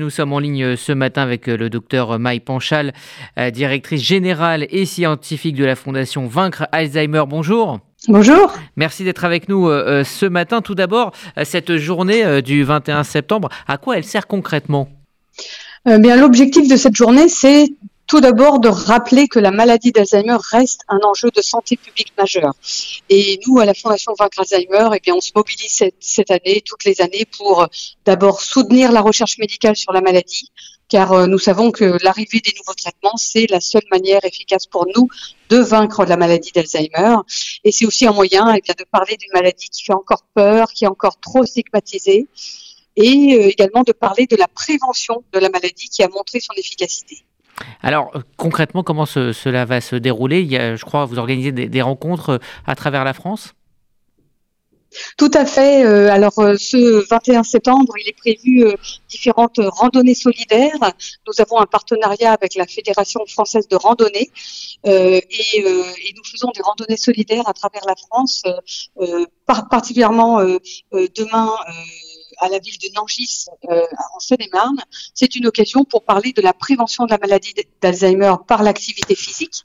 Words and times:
Nous 0.00 0.10
sommes 0.10 0.32
en 0.32 0.38
ligne 0.38 0.76
ce 0.76 0.92
matin 0.92 1.22
avec 1.22 1.48
le 1.48 1.68
docteur 1.68 2.20
Maï 2.20 2.38
Panchal, 2.38 2.92
euh, 3.36 3.50
directrice 3.50 4.00
générale 4.00 4.64
et 4.70 4.86
scientifique 4.86 5.56
de 5.56 5.64
la 5.64 5.74
Fondation 5.74 6.28
Vaincre 6.28 6.68
Alzheimer. 6.70 7.24
Bonjour. 7.26 7.80
Bonjour. 8.06 8.54
Merci 8.76 9.02
d'être 9.02 9.24
avec 9.24 9.48
nous 9.48 9.66
euh, 9.66 9.84
euh, 9.88 10.04
ce 10.04 10.24
matin. 10.24 10.60
Tout 10.60 10.76
d'abord, 10.76 11.10
cette 11.42 11.78
journée 11.78 12.42
du 12.42 12.62
21 12.62 13.02
septembre, 13.02 13.48
à 13.66 13.76
quoi 13.76 13.96
elle 13.96 14.04
sert 14.04 14.28
concrètement? 14.28 14.88
Bien, 15.84 16.14
l'objectif 16.14 16.68
de 16.68 16.76
cette 16.76 16.94
journée, 16.94 17.28
c'est 17.28 17.66
tout 18.08 18.20
d'abord 18.22 18.58
de 18.58 18.68
rappeler 18.68 19.28
que 19.28 19.38
la 19.38 19.50
maladie 19.50 19.92
d'Alzheimer 19.92 20.38
reste 20.50 20.80
un 20.88 20.98
enjeu 21.04 21.30
de 21.30 21.42
santé 21.42 21.76
publique 21.76 22.14
majeur. 22.16 22.54
Et 23.10 23.38
nous, 23.46 23.60
à 23.60 23.66
la 23.66 23.74
Fondation 23.74 24.14
Vaincre 24.18 24.40
Alzheimer, 24.40 24.88
eh 24.96 25.00
bien, 25.00 25.14
on 25.14 25.20
se 25.20 25.30
mobilise 25.36 25.84
cette, 26.00 26.30
année, 26.30 26.62
toutes 26.64 26.84
les 26.84 27.02
années, 27.02 27.26
pour 27.36 27.62
euh, 27.62 27.66
d'abord 28.06 28.40
soutenir 28.40 28.92
la 28.92 29.02
recherche 29.02 29.36
médicale 29.36 29.76
sur 29.76 29.92
la 29.92 30.00
maladie, 30.00 30.50
car 30.88 31.12
euh, 31.12 31.26
nous 31.26 31.38
savons 31.38 31.70
que 31.70 31.98
l'arrivée 32.02 32.40
des 32.40 32.54
nouveaux 32.56 32.72
traitements, 32.72 33.16
c'est 33.16 33.46
la 33.50 33.60
seule 33.60 33.86
manière 33.90 34.24
efficace 34.24 34.66
pour 34.66 34.86
nous 34.96 35.10
de 35.50 35.58
vaincre 35.58 36.06
la 36.06 36.16
maladie 36.16 36.50
d'Alzheimer. 36.52 37.16
Et 37.64 37.72
c'est 37.72 37.84
aussi 37.84 38.06
un 38.06 38.12
moyen 38.12 38.54
eh 38.54 38.62
bien, 38.62 38.74
de 38.76 38.84
parler 38.90 39.18
d'une 39.18 39.32
maladie 39.34 39.68
qui 39.68 39.84
fait 39.84 39.92
encore 39.92 40.24
peur, 40.34 40.72
qui 40.72 40.86
est 40.86 40.88
encore 40.88 41.20
trop 41.20 41.44
stigmatisée, 41.44 42.26
et 42.96 43.34
euh, 43.34 43.48
également 43.48 43.82
de 43.82 43.92
parler 43.92 44.26
de 44.26 44.36
la 44.36 44.48
prévention 44.48 45.22
de 45.30 45.38
la 45.38 45.50
maladie 45.50 45.90
qui 45.90 46.02
a 46.02 46.08
montré 46.08 46.40
son 46.40 46.54
efficacité. 46.56 47.22
Alors 47.82 48.10
euh, 48.14 48.20
concrètement, 48.36 48.82
comment 48.82 49.06
cela 49.06 49.64
va 49.64 49.80
se 49.80 49.96
dérouler? 49.96 50.46
Je 50.50 50.84
crois 50.84 51.04
vous 51.04 51.18
organisez 51.18 51.52
des, 51.52 51.82
rencontres 51.82 52.30
euh, 52.30 52.38
à 52.66 52.74
travers 52.74 53.04
la 53.04 53.12
France? 53.12 53.54
Tout 55.18 55.30
à 55.34 55.44
fait. 55.44 55.84
Euh, 55.84 56.10
alors, 56.10 56.32
ce 56.32 57.06
21 57.10 57.42
septembre, 57.42 57.92
il 58.00 58.08
est 58.08 58.16
prévu 58.16 58.64
différentes 59.10 59.58
randonnées 59.58 60.14
solidaires. 60.14 60.94
Nous 61.26 61.34
avons 61.42 61.58
un 61.58 61.66
partenariat 61.66 62.32
avec 62.32 62.54
la 62.54 62.66
Fédération 62.66 63.20
française 63.26 63.68
de 63.68 63.76
randonnée 63.76 64.30
et, 64.84 65.62
nous 65.62 66.24
faisons 66.24 66.50
des 66.54 66.62
randonnées 66.62 66.96
solidaires 66.96 67.46
à 67.46 67.52
travers 67.52 67.82
la 67.86 67.96
France, 67.96 68.44
particulièrement 69.46 70.40
demain 70.92 71.50
à 72.38 72.48
la 72.48 72.58
ville 72.58 72.78
de 72.78 72.88
Nangis, 72.94 73.46
euh, 73.70 73.82
en 74.14 74.20
Seine-et-Marne. 74.20 74.82
C'est 75.14 75.34
une 75.34 75.46
occasion 75.46 75.84
pour 75.84 76.04
parler 76.04 76.32
de 76.32 76.42
la 76.42 76.52
prévention 76.52 77.04
de 77.04 77.10
la 77.10 77.18
maladie 77.18 77.54
d'Alzheimer 77.80 78.34
par 78.46 78.62
l'activité 78.62 79.14
physique 79.14 79.64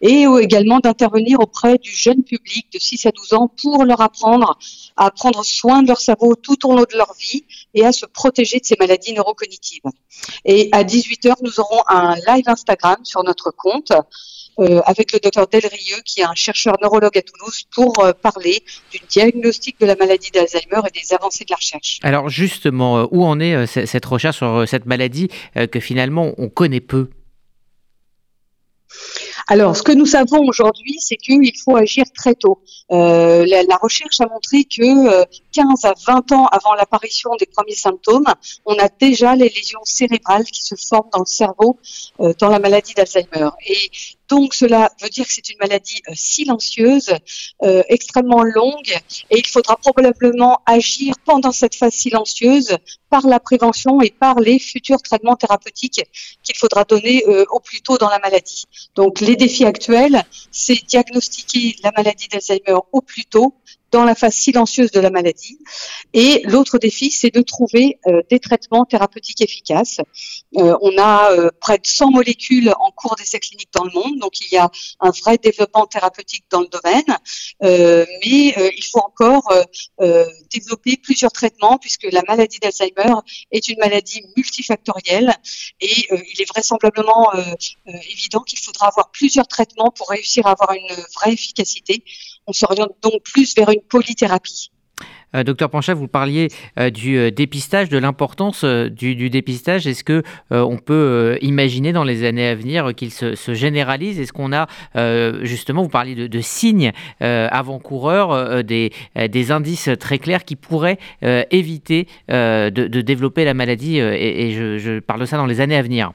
et 0.00 0.24
également 0.40 0.80
d'intervenir 0.80 1.40
auprès 1.40 1.78
du 1.78 1.90
jeune 1.90 2.22
public 2.22 2.66
de 2.72 2.78
6 2.78 3.06
à 3.06 3.10
12 3.10 3.32
ans 3.34 3.48
pour 3.62 3.84
leur 3.84 4.00
apprendre 4.00 4.58
à 4.96 5.10
prendre 5.10 5.44
soin 5.44 5.82
de 5.82 5.88
leur 5.88 6.00
cerveau 6.00 6.34
tout 6.34 6.68
au 6.68 6.76
long 6.76 6.84
de 6.90 6.96
leur 6.96 7.14
vie 7.14 7.44
et 7.74 7.84
à 7.84 7.92
se 7.92 8.06
protéger 8.06 8.60
de 8.60 8.64
ces 8.64 8.76
maladies 8.78 9.12
neurocognitives. 9.12 9.82
Et 10.44 10.68
à 10.72 10.84
18h, 10.84 11.34
nous 11.42 11.60
aurons 11.60 11.82
un 11.88 12.14
live 12.16 12.44
Instagram 12.46 12.98
sur 13.04 13.22
notre 13.24 13.50
compte 13.50 13.92
euh, 14.58 14.82
avec 14.84 15.12
le 15.12 15.18
docteur 15.18 15.46
Delrieux, 15.46 16.02
qui 16.04 16.20
est 16.20 16.24
un 16.24 16.34
chercheur 16.34 16.76
neurologue 16.82 17.16
à 17.16 17.22
Toulouse, 17.22 17.62
pour 17.70 18.04
euh, 18.04 18.12
parler 18.12 18.62
du 18.90 18.98
diagnostic 19.08 19.80
de 19.80 19.86
la 19.86 19.96
maladie 19.96 20.30
d'Alzheimer 20.30 20.82
et 20.86 21.00
des 21.00 21.14
avancées 21.14 21.44
de 21.44 21.50
la 21.50 21.56
recherche. 21.56 22.00
Justement, 22.28 22.98
euh, 22.98 23.06
où 23.10 23.24
en 23.24 23.40
est 23.40 23.66
cette 23.66 24.04
recherche 24.04 24.36
sur 24.38 24.66
cette 24.66 24.86
maladie 24.86 25.28
que 25.70 25.80
finalement 25.80 26.32
on 26.38 26.48
connaît 26.48 26.80
peu? 26.80 27.08
Alors, 29.48 29.76
ce 29.76 29.82
que 29.82 29.92
nous 29.92 30.06
savons 30.06 30.46
aujourd'hui, 30.46 30.98
c'est 31.00 31.16
qu'il 31.16 31.52
faut 31.64 31.76
agir 31.76 32.04
très 32.14 32.34
tôt. 32.34 32.60
Euh, 32.90 33.46
la, 33.46 33.76
recherche 33.76 34.20
a 34.20 34.26
montré 34.26 34.64
que 34.64 35.24
15 35.52 35.84
à 35.84 35.94
20 36.06 36.32
ans 36.32 36.46
avant 36.46 36.74
l'apparition 36.74 37.30
des 37.38 37.46
premiers 37.46 37.74
symptômes, 37.74 38.32
on 38.64 38.74
a 38.78 38.88
déjà 39.00 39.34
les 39.34 39.48
lésions 39.48 39.80
cérébrales 39.84 40.44
qui 40.44 40.62
se 40.62 40.74
forment 40.76 41.10
dans 41.12 41.20
le 41.20 41.26
cerveau 41.26 41.78
dans 42.38 42.48
la 42.48 42.58
maladie 42.58 42.94
d'Alzheimer. 42.94 43.50
Et 43.66 43.90
donc 44.32 44.54
cela 44.54 44.90
veut 45.02 45.10
dire 45.10 45.26
que 45.26 45.32
c'est 45.34 45.50
une 45.50 45.58
maladie 45.60 46.00
euh, 46.08 46.12
silencieuse, 46.14 47.10
euh, 47.64 47.82
extrêmement 47.90 48.42
longue, 48.42 48.96
et 49.28 49.38
il 49.38 49.46
faudra 49.46 49.76
probablement 49.76 50.62
agir 50.64 51.14
pendant 51.26 51.52
cette 51.52 51.74
phase 51.74 51.92
silencieuse 51.92 52.78
par 53.10 53.26
la 53.26 53.40
prévention 53.40 54.00
et 54.00 54.10
par 54.10 54.36
les 54.40 54.58
futurs 54.58 55.02
traitements 55.02 55.36
thérapeutiques 55.36 56.00
qu'il 56.42 56.56
faudra 56.56 56.84
donner 56.84 57.22
euh, 57.28 57.44
au 57.50 57.60
plus 57.60 57.82
tôt 57.82 57.98
dans 57.98 58.08
la 58.08 58.18
maladie. 58.20 58.64
Donc 58.94 59.20
les 59.20 59.31
défis 59.36 59.64
actuels, 59.64 60.24
c'est 60.50 60.86
diagnostiquer 60.86 61.76
la 61.82 61.92
maladie 61.96 62.28
d'Alzheimer 62.28 62.80
au 62.92 63.00
plus 63.00 63.24
tôt, 63.24 63.54
dans 63.92 64.04
la 64.04 64.14
phase 64.14 64.34
silencieuse 64.34 64.90
de 64.90 65.00
la 65.00 65.10
maladie. 65.10 65.58
Et 66.14 66.42
l'autre 66.44 66.78
défi, 66.78 67.10
c'est 67.10 67.32
de 67.32 67.42
trouver 67.42 67.98
euh, 68.06 68.22
des 68.30 68.40
traitements 68.40 68.84
thérapeutiques 68.84 69.42
efficaces. 69.42 69.98
Euh, 70.56 70.76
on 70.80 70.96
a 70.98 71.30
euh, 71.32 71.50
près 71.60 71.78
de 71.78 71.86
100 71.86 72.10
molécules 72.10 72.72
en 72.80 72.90
cours 72.90 73.14
d'essai 73.16 73.38
clinique 73.38 73.68
dans 73.72 73.84
le 73.84 73.92
monde, 73.92 74.18
donc 74.18 74.40
il 74.40 74.52
y 74.52 74.56
a 74.56 74.70
un 75.00 75.10
vrai 75.10 75.36
développement 75.36 75.86
thérapeutique 75.86 76.44
dans 76.50 76.60
le 76.60 76.68
domaine, 76.68 77.04
mais 77.60 78.54
il 78.76 78.84
faut 78.90 79.00
encore 79.00 79.52
développer 80.50 80.96
plusieurs 80.96 81.32
traitements 81.32 81.78
puisque 81.78 82.08
la 82.10 82.22
maladie 82.26 82.58
d'Alzheimer 82.58 83.14
est 83.50 83.68
une 83.68 83.78
maladie 83.78 84.22
multifactorielle 84.36 85.34
et 85.80 86.06
il 86.10 86.40
est 86.40 86.48
vraisemblablement 86.48 87.30
évident 87.86 88.40
qu'il 88.40 88.58
faudra 88.58 88.88
avoir 88.88 89.10
plusieurs 89.10 89.46
traitements 89.46 89.90
pour 89.90 90.08
réussir 90.08 90.46
à 90.46 90.52
avoir 90.52 90.72
une 90.72 90.94
vraie 91.14 91.32
efficacité. 91.32 92.04
On 92.46 92.52
s'oriente 92.52 92.92
donc 93.02 93.22
plus 93.22 93.54
vers 93.54 93.70
une 93.70 93.81
polythérapie. 93.88 94.70
Euh, 95.34 95.44
docteur 95.44 95.70
Panchat, 95.70 95.94
vous 95.94 96.08
parliez 96.08 96.48
euh, 96.78 96.90
du 96.90 97.16
euh, 97.16 97.30
dépistage, 97.30 97.88
de 97.88 97.98
l'importance 97.98 98.64
du, 98.64 99.30
dépistage. 99.30 99.86
Est-ce 99.86 100.04
que 100.04 100.22
on 100.50 100.78
peut 100.78 101.38
imaginer 101.40 101.92
dans 101.92 102.04
les 102.04 102.24
années 102.24 102.46
à 102.46 102.54
venir 102.54 102.94
qu'il 102.94 103.10
se, 103.10 103.54
généralise? 103.54 104.20
Est-ce 104.20 104.32
qu'on 104.32 104.52
a 104.52 104.66
justement, 105.42 105.82
vous 105.82 105.88
parliez 105.88 106.28
de, 106.28 106.40
signes 106.40 106.92
avant-coureurs, 107.20 108.64
des, 108.64 108.90
indices 109.50 109.90
très 109.98 110.18
clairs 110.18 110.44
qui 110.44 110.56
pourraient 110.56 110.98
éviter 111.50 112.06
de, 112.28 113.00
développer 113.00 113.44
la 113.44 113.54
maladie 113.54 113.98
Et, 113.98 114.52
je, 114.52 114.78
je 114.78 115.00
parle 115.00 115.20
de 115.20 115.26
ça 115.26 115.36
dans 115.36 115.46
les 115.46 115.60
années 115.60 115.76
à 115.76 115.82
venir? 115.82 116.12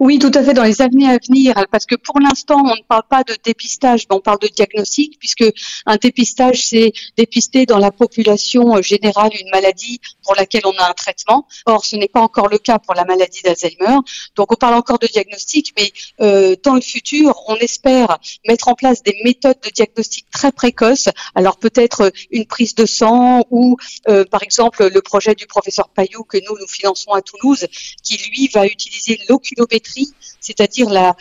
Oui, 0.00 0.18
tout 0.18 0.30
à 0.34 0.42
fait, 0.42 0.54
dans 0.54 0.62
les 0.62 0.82
années 0.82 1.08
à 1.08 1.18
venir, 1.18 1.54
parce 1.70 1.86
que 1.86 1.94
pour 1.94 2.20
l'instant, 2.20 2.62
on 2.64 2.76
ne 2.76 2.82
parle 2.86 3.04
pas 3.08 3.24
de 3.24 3.36
dépistage, 3.44 4.06
mais 4.08 4.16
on 4.16 4.20
parle 4.20 4.38
de 4.38 4.48
diagnostic, 4.48 5.18
puisque 5.18 5.44
un 5.86 5.96
dépistage, 5.96 6.66
c'est 6.66 6.92
dépister 7.16 7.66
dans 7.66 7.78
la 7.78 7.90
population 7.90 8.80
générale 8.82 9.32
une 9.40 9.50
maladie 9.50 10.00
pour 10.24 10.34
laquelle 10.34 10.62
on 10.64 10.76
a 10.78 10.88
un 10.88 10.92
traitement. 10.94 11.46
Or, 11.66 11.84
ce 11.84 11.96
n'est 11.96 12.08
pas 12.08 12.20
encore 12.20 12.48
le 12.48 12.58
cas 12.58 12.78
pour 12.78 12.94
la 12.94 13.04
maladie 13.04 13.42
d'Alzheimer. 13.42 13.98
Donc, 14.36 14.52
on 14.52 14.56
parle 14.56 14.74
encore 14.74 14.98
de 14.98 15.06
diagnostic, 15.06 15.72
mais 15.78 15.92
euh, 16.20 16.56
dans 16.62 16.74
le 16.74 16.80
futur, 16.80 17.42
on 17.48 17.56
espère 17.56 18.18
mettre 18.46 18.68
en 18.68 18.74
place 18.74 19.02
des 19.02 19.16
méthodes 19.24 19.58
de 19.64 19.70
diagnostic 19.70 20.26
très 20.30 20.52
précoces. 20.52 21.08
Alors, 21.34 21.56
peut-être 21.58 22.02
euh, 22.02 22.10
une 22.30 22.46
prise 22.46 22.74
de 22.74 22.86
sang 22.86 23.44
ou, 23.50 23.76
euh, 24.08 24.24
par 24.24 24.42
exemple, 24.42 24.88
le 24.88 25.02
projet 25.02 25.34
du 25.34 25.46
professeur 25.46 25.88
Payou 25.88 26.24
que 26.24 26.38
nous, 26.38 26.56
nous 26.58 26.68
finançons 26.68 27.12
à 27.12 27.22
Toulouse, 27.22 27.66
qui, 28.02 28.16
lui, 28.16 28.48
va 28.48 28.66
utiliser 28.66 29.18
l'oculométrie 29.28 29.71
c'est-à-dire 30.40 30.90
la, 30.90 31.14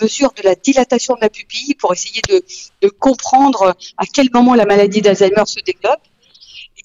mesure 0.00 0.32
de 0.36 0.42
la 0.42 0.54
dilatation 0.54 1.14
de 1.14 1.20
la 1.20 1.30
pupille 1.30 1.74
pour 1.74 1.92
essayer 1.92 2.20
de, 2.28 2.88
comprendre 2.88 3.74
à 3.96 4.04
quel 4.06 4.28
moment 4.32 4.54
la 4.54 4.66
maladie 4.66 5.02
d'Alzheimer 5.02 5.46
se 5.46 5.60
développe. 5.60 6.02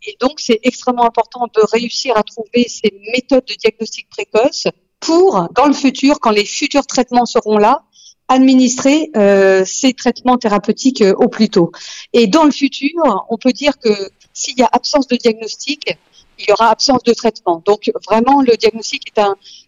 Et 0.07 0.17
donc, 0.19 0.39
c'est 0.39 0.59
extrêmement 0.63 1.05
important 1.05 1.47
de 1.53 1.61
réussir 1.71 2.17
à 2.17 2.23
trouver 2.23 2.67
ces 2.67 2.91
méthodes 3.13 3.45
de 3.45 3.53
diagnostic 3.53 4.09
précoce 4.09 4.67
pour, 4.99 5.47
dans 5.53 5.67
le 5.67 5.73
futur, 5.73 6.19
quand 6.19 6.31
les 6.31 6.45
futurs 6.45 6.85
traitements 6.87 7.25
seront 7.25 7.57
là, 7.57 7.83
administrer 8.31 9.11
euh, 9.15 9.63
ces 9.65 9.93
traitements 9.93 10.37
thérapeutiques 10.37 11.01
euh, 11.01 11.13
au 11.17 11.27
plus 11.27 11.49
tôt. 11.49 11.71
Et 12.13 12.27
dans 12.27 12.45
le 12.45 12.51
futur, 12.51 13.25
on 13.29 13.37
peut 13.37 13.51
dire 13.51 13.77
que 13.77 13.89
s'il 14.33 14.57
y 14.57 14.63
a 14.63 14.69
absence 14.71 15.07
de 15.07 15.17
diagnostic, 15.17 15.97
il 16.41 16.49
y 16.49 16.53
aura 16.53 16.69
absence 16.69 17.03
de 17.03 17.13
traitement. 17.13 17.61
Donc 17.65 17.91
vraiment, 18.07 18.41
le 18.41 18.55
diagnostic 18.57 19.13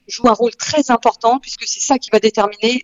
joue 0.07 0.27
un 0.27 0.33
rôle 0.33 0.55
très 0.55 0.91
important 0.91 1.39
puisque 1.39 1.63
c'est 1.65 1.79
ça 1.79 1.97
qui 1.97 2.09
va 2.11 2.19
déterminer 2.19 2.81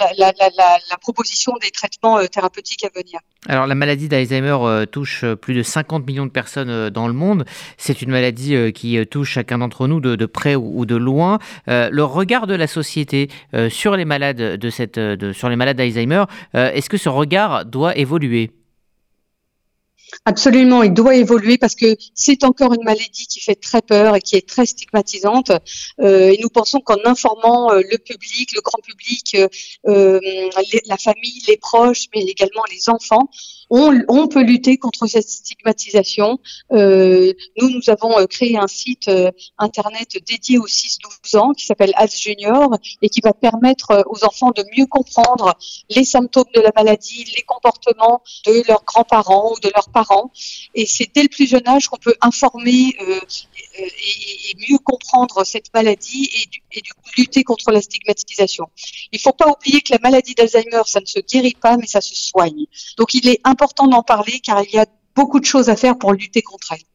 euh, 0.00 0.04
la, 0.18 0.96
proposition 1.00 1.52
des 1.62 1.70
traitements 1.70 2.18
euh, 2.18 2.26
thérapeutiques 2.26 2.84
à 2.84 2.90
venir. 2.94 3.20
Alors 3.48 3.66
la 3.66 3.74
maladie 3.74 4.08
d'Alzheimer 4.08 4.56
euh, 4.60 4.84
touche 4.84 5.24
plus 5.40 5.54
de 5.54 5.62
50 5.62 6.06
millions 6.06 6.26
de 6.26 6.30
personnes 6.30 6.90
dans 6.90 7.06
le 7.06 7.14
monde. 7.14 7.44
C'est 7.78 8.02
une 8.02 8.10
maladie 8.10 8.72
qui 8.72 8.98
touche 9.06 9.30
chacun 9.30 9.58
d'entre 9.58 9.86
nous 9.86 10.00
de, 10.00 10.26
près 10.26 10.56
ou, 10.56 10.84
de 10.84 10.96
loin. 10.96 11.38
le 11.66 12.02
regard 12.02 12.46
de 12.46 12.54
la 12.54 12.66
société 12.66 13.30
sur 13.70 13.96
les 13.96 14.04
malades 14.04 14.36
de 14.36 14.70
cette, 14.70 15.00
sur 15.32 15.48
les 15.48 15.56
malades 15.56 15.76
d'Alzheimer, 15.76 16.24
est-ce 16.54 16.90
que 16.90 16.98
ce 16.98 17.08
regard 17.08 17.64
doit 17.64 17.96
évoluer? 17.96 18.50
Absolument, 20.24 20.82
il 20.82 20.92
doit 20.92 21.16
évoluer 21.16 21.58
parce 21.58 21.74
que 21.74 21.96
c'est 22.14 22.44
encore 22.44 22.72
une 22.74 22.84
maladie 22.84 23.26
qui 23.26 23.40
fait 23.40 23.54
très 23.54 23.82
peur 23.82 24.16
et 24.16 24.20
qui 24.20 24.36
est 24.36 24.46
très 24.46 24.66
stigmatisante. 24.66 25.52
Euh, 26.00 26.30
et 26.30 26.38
nous 26.42 26.48
pensons 26.48 26.80
qu'en 26.80 26.96
informant 27.04 27.72
euh, 27.72 27.82
le 27.90 27.98
public, 27.98 28.52
le 28.54 28.60
grand 28.60 28.80
public, 28.82 29.36
euh, 29.86 30.20
la 30.86 30.96
famille, 30.96 31.42
les 31.46 31.56
proches, 31.56 32.06
mais 32.14 32.22
également 32.22 32.62
les 32.70 32.88
enfants, 32.88 33.28
on, 33.70 34.28
peut 34.28 34.42
lutter 34.42 34.78
contre 34.78 35.06
cette 35.06 35.28
stigmatisation. 35.28 36.38
nous, 36.70 37.34
nous 37.58 37.88
avons 37.88 38.26
créé 38.26 38.56
un 38.56 38.66
site 38.66 39.10
internet 39.58 40.16
dédié 40.26 40.58
aux 40.58 40.66
6-12 40.66 41.36
ans 41.36 41.52
qui 41.52 41.66
s'appelle 41.66 41.92
As 41.96 42.18
Junior 42.18 42.70
et 43.02 43.10
qui 43.10 43.20
va 43.20 43.34
permettre 43.34 44.04
aux 44.08 44.24
enfants 44.24 44.52
de 44.52 44.64
mieux 44.76 44.86
comprendre 44.86 45.54
les 45.90 46.04
symptômes 46.04 46.50
de 46.54 46.62
la 46.62 46.72
maladie, 46.74 47.24
les 47.36 47.42
comportements 47.42 48.22
de 48.46 48.62
leurs 48.66 48.84
grands-parents 48.84 49.52
ou 49.52 49.60
de 49.60 49.70
leurs 49.74 49.90
parents. 49.90 49.97
Et 50.74 50.86
c'est 50.86 51.10
dès 51.14 51.22
le 51.22 51.28
plus 51.28 51.48
jeune 51.48 51.66
âge 51.66 51.88
qu'on 51.88 51.96
peut 51.96 52.14
informer 52.20 52.94
euh, 53.00 53.20
et, 53.78 54.56
mieux 54.68 54.78
comprendre 54.78 55.44
cette 55.44 55.72
maladie 55.74 56.30
et, 56.72 56.80
du 56.80 56.92
coup 56.92 57.10
lutter 57.16 57.44
contre 57.44 57.70
la 57.70 57.80
stigmatisation. 57.80 58.68
Il 59.12 59.16
ne 59.16 59.20
faut 59.20 59.32
pas 59.32 59.48
oublier 59.48 59.80
que 59.80 59.92
la 59.92 59.98
maladie 60.00 60.34
d'Alzheimer, 60.34 60.82
ça 60.86 61.00
ne 61.00 61.06
se 61.06 61.20
guérit 61.20 61.56
pas, 61.60 61.76
mais 61.76 61.86
ça 61.86 62.00
se 62.00 62.14
soigne. 62.14 62.66
Donc 62.96 63.14
il 63.14 63.28
est 63.28 63.40
important 63.44 63.86
d'en 63.86 64.02
parler 64.02 64.40
car 64.40 64.62
il 64.62 64.72
y 64.72 64.78
a 64.78 64.86
beaucoup 65.14 65.40
de 65.40 65.44
choses 65.44 65.68
à 65.68 65.76
faire 65.76 65.98
pour 65.98 66.12
lutter 66.12 66.42
contre 66.42 66.72
elle. 66.72 66.84